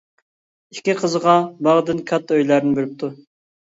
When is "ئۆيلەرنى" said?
2.43-2.79